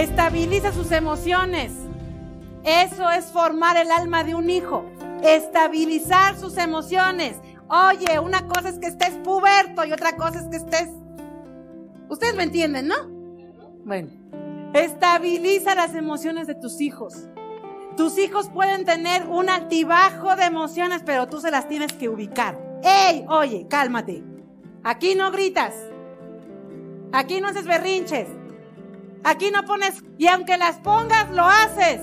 Estabiliza 0.00 0.72
sus 0.72 0.92
emociones. 0.92 1.72
Eso 2.64 3.10
es 3.10 3.26
formar 3.26 3.76
el 3.76 3.90
alma 3.90 4.24
de 4.24 4.34
un 4.34 4.48
hijo. 4.48 4.86
Estabilizar 5.22 6.38
sus 6.38 6.56
emociones. 6.56 7.36
Oye, 7.68 8.18
una 8.18 8.48
cosa 8.48 8.70
es 8.70 8.78
que 8.78 8.86
estés 8.86 9.10
puberto 9.22 9.84
y 9.84 9.92
otra 9.92 10.16
cosa 10.16 10.40
es 10.40 10.46
que 10.46 10.56
estés... 10.56 10.88
Ustedes 12.08 12.34
me 12.34 12.44
entienden, 12.44 12.88
¿no? 12.88 12.94
Bueno, 13.84 14.08
estabiliza 14.72 15.74
las 15.74 15.94
emociones 15.94 16.46
de 16.46 16.54
tus 16.54 16.80
hijos. 16.80 17.28
Tus 17.98 18.16
hijos 18.16 18.48
pueden 18.48 18.86
tener 18.86 19.26
un 19.26 19.50
altibajo 19.50 20.34
de 20.34 20.44
emociones, 20.44 21.02
pero 21.04 21.28
tú 21.28 21.42
se 21.42 21.50
las 21.50 21.68
tienes 21.68 21.92
que 21.92 22.08
ubicar. 22.08 22.58
¡Ey! 22.82 23.26
Oye, 23.28 23.66
cálmate. 23.68 24.24
Aquí 24.82 25.14
no 25.14 25.30
gritas. 25.30 25.74
Aquí 27.12 27.42
no 27.42 27.48
haces 27.48 27.66
berrinches. 27.66 28.39
Aquí 29.24 29.50
no 29.50 29.64
pones... 29.64 30.02
Y 30.18 30.26
aunque 30.26 30.56
las 30.56 30.78
pongas, 30.78 31.30
lo 31.30 31.44
haces. 31.44 32.00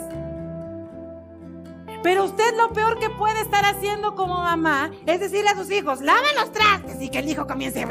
Pero 2.03 2.25
usted 2.25 2.55
lo 2.55 2.71
peor 2.73 2.99
que 2.99 3.09
puede 3.09 3.41
estar 3.41 3.66
haciendo 3.66 4.16
como 4.16 4.35
mamá 4.35 4.91
es 5.05 5.20
decirle 5.20 5.49
a 5.49 5.55
sus 5.55 5.72
hijos, 5.72 6.02
laven 6.02 6.35
los 6.35 6.52
trastes 6.52 7.02
y 7.02 7.09
que 7.09 7.20
el 7.20 7.30
hijo 7.30 7.48
comience. 7.48 7.85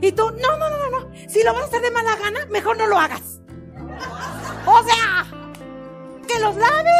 Y 0.00 0.12
tú, 0.12 0.30
no, 0.30 0.56
no, 0.56 0.70
no, 0.70 0.90
no. 0.90 1.08
Si 1.28 1.42
lo 1.42 1.52
vas 1.52 1.64
a 1.64 1.66
hacer 1.66 1.82
de 1.82 1.90
mala 1.90 2.16
gana, 2.16 2.46
mejor 2.50 2.78
no 2.78 2.86
lo 2.86 2.98
hagas. 2.98 3.40
O 4.66 4.82
sea, 4.82 5.26
que 6.26 6.38
los 6.40 6.56
lave. 6.56 6.90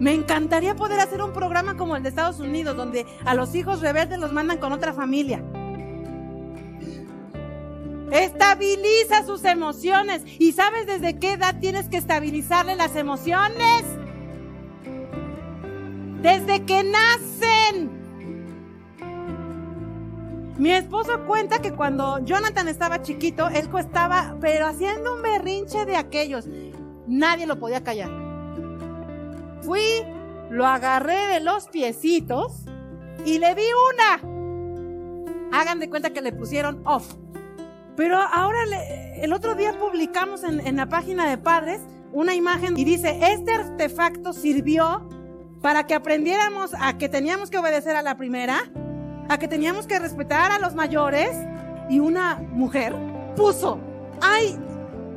Me 0.00 0.12
encantaría 0.12 0.74
poder 0.74 0.98
hacer 1.00 1.22
un 1.22 1.32
programa 1.32 1.76
como 1.76 1.96
el 1.96 2.02
de 2.02 2.08
Estados 2.08 2.40
Unidos, 2.40 2.76
donde 2.76 3.06
a 3.24 3.34
los 3.34 3.54
hijos 3.54 3.80
rebeldes 3.80 4.18
los 4.18 4.32
mandan 4.32 4.58
con 4.58 4.72
otra 4.72 4.92
familia. 4.92 5.42
Estabiliza 8.14 9.26
sus 9.26 9.44
emociones. 9.44 10.22
¿Y 10.38 10.52
sabes 10.52 10.86
desde 10.86 11.18
qué 11.18 11.32
edad 11.32 11.58
tienes 11.58 11.88
que 11.88 11.96
estabilizarle 11.96 12.76
las 12.76 12.94
emociones? 12.94 13.82
Desde 16.22 16.64
que 16.64 16.84
nacen. 16.84 17.90
Mi 20.58 20.70
esposo 20.70 21.26
cuenta 21.26 21.60
que 21.60 21.72
cuando 21.72 22.24
Jonathan 22.24 22.68
estaba 22.68 23.02
chiquito, 23.02 23.48
él 23.48 23.68
estaba, 23.76 24.36
pero 24.40 24.68
haciendo 24.68 25.16
un 25.16 25.22
berrinche 25.22 25.84
de 25.84 25.96
aquellos. 25.96 26.46
Nadie 27.08 27.48
lo 27.48 27.58
podía 27.58 27.82
callar. 27.82 28.12
Fui, 29.62 29.82
lo 30.50 30.64
agarré 30.66 31.18
de 31.34 31.40
los 31.40 31.66
piecitos 31.66 32.60
y 33.26 33.40
le 33.40 33.56
di 33.56 33.64
una. 33.92 35.58
Hagan 35.58 35.80
de 35.80 35.90
cuenta 35.90 36.10
que 36.10 36.22
le 36.22 36.32
pusieron 36.32 36.80
off. 36.84 37.16
Pero 37.96 38.18
ahora, 38.18 38.58
el 39.16 39.32
otro 39.32 39.54
día 39.54 39.78
publicamos 39.78 40.42
en, 40.42 40.66
en 40.66 40.76
la 40.76 40.86
página 40.86 41.28
de 41.28 41.38
padres 41.38 41.80
una 42.12 42.34
imagen 42.34 42.78
y 42.78 42.84
dice, 42.84 43.18
este 43.32 43.52
artefacto 43.52 44.32
sirvió 44.32 45.08
para 45.60 45.86
que 45.86 45.94
aprendiéramos 45.94 46.72
a 46.78 46.98
que 46.98 47.08
teníamos 47.08 47.50
que 47.50 47.58
obedecer 47.58 47.96
a 47.96 48.02
la 48.02 48.16
primera, 48.16 48.70
a 49.28 49.38
que 49.38 49.48
teníamos 49.48 49.86
que 49.86 49.98
respetar 49.98 50.52
a 50.52 50.58
los 50.58 50.74
mayores 50.74 51.30
y 51.88 52.00
una 52.00 52.36
mujer 52.52 52.94
puso, 53.36 53.78
ay, 54.20 54.58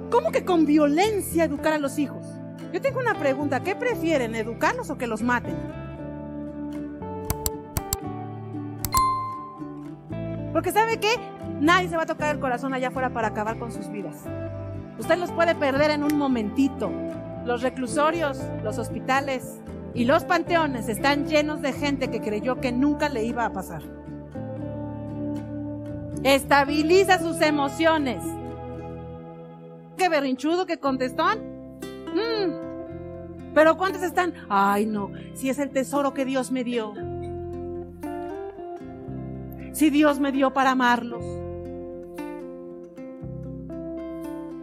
¿cómo 0.09 0.31
que 0.31 0.45
con 0.45 0.65
violencia 0.65 1.43
educar 1.43 1.73
a 1.73 1.77
los 1.77 1.99
hijos? 1.99 2.25
Yo 2.73 2.81
tengo 2.81 2.99
una 2.99 3.17
pregunta, 3.17 3.61
¿qué 3.61 3.75
prefieren, 3.75 4.35
educarlos 4.35 4.89
o 4.89 4.97
que 4.97 5.07
los 5.07 5.21
maten? 5.21 5.55
Porque 10.51 10.71
¿sabe 10.71 10.99
qué? 10.99 11.36
Nadie 11.59 11.89
se 11.89 11.97
va 11.97 12.03
a 12.03 12.07
tocar 12.07 12.35
el 12.35 12.39
corazón 12.39 12.73
allá 12.73 12.89
afuera 12.89 13.11
para 13.11 13.29
acabar 13.29 13.57
con 13.57 13.71
sus 13.71 13.89
vidas. 13.89 14.23
Usted 14.99 15.17
los 15.17 15.31
puede 15.31 15.55
perder 15.55 15.91
en 15.91 16.03
un 16.03 16.17
momentito. 16.17 16.91
Los 17.45 17.61
reclusorios, 17.61 18.39
los 18.63 18.77
hospitales 18.77 19.59
y 19.93 20.05
los 20.05 20.25
panteones 20.25 20.89
están 20.89 21.27
llenos 21.27 21.61
de 21.61 21.73
gente 21.73 22.09
que 22.09 22.21
creyó 22.21 22.59
que 22.59 22.71
nunca 22.71 23.09
le 23.09 23.23
iba 23.23 23.45
a 23.45 23.53
pasar. 23.53 23.81
Estabiliza 26.23 27.19
sus 27.19 27.41
emociones. 27.41 28.23
¿Qué 29.97 30.09
berrinchudo 30.09 30.65
que 30.65 30.77
contestó? 30.77 31.25
Mm. 31.25 32.67
Pero 33.53 33.77
¿cuántos 33.77 34.03
están? 34.03 34.33
Ay, 34.49 34.85
no, 34.85 35.11
si 35.33 35.49
es 35.49 35.57
el 35.57 35.71
tesoro 35.71 36.13
que 36.13 36.25
Dios 36.25 36.51
me 36.51 36.63
dio. 36.63 36.93
Si 39.71 39.89
Dios 39.89 40.19
me 40.19 40.31
dio 40.31 40.53
para 40.53 40.71
amarlos. 40.71 41.23